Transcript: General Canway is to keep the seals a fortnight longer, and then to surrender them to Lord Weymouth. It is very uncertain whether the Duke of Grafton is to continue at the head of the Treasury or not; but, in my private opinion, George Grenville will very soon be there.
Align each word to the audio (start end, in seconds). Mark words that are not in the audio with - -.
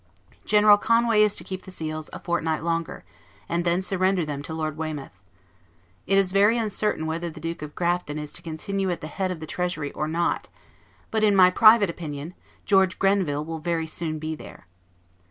General 0.45 0.79
Canway 0.79 1.19
is 1.19 1.35
to 1.35 1.43
keep 1.43 1.61
the 1.61 1.69
seals 1.69 2.09
a 2.11 2.17
fortnight 2.17 2.63
longer, 2.63 3.03
and 3.47 3.63
then 3.63 3.81
to 3.81 3.85
surrender 3.85 4.25
them 4.25 4.41
to 4.41 4.51
Lord 4.51 4.75
Weymouth. 4.75 5.21
It 6.07 6.17
is 6.17 6.31
very 6.31 6.57
uncertain 6.57 7.05
whether 7.05 7.29
the 7.29 7.39
Duke 7.39 7.61
of 7.61 7.75
Grafton 7.75 8.17
is 8.17 8.33
to 8.33 8.41
continue 8.41 8.89
at 8.89 9.01
the 9.01 9.05
head 9.05 9.29
of 9.29 9.39
the 9.39 9.45
Treasury 9.45 9.91
or 9.91 10.07
not; 10.07 10.49
but, 11.11 11.23
in 11.23 11.35
my 11.35 11.51
private 11.51 11.91
opinion, 11.91 12.33
George 12.65 12.97
Grenville 12.97 13.45
will 13.45 13.59
very 13.59 13.85
soon 13.85 14.17
be 14.17 14.33
there. 14.33 14.65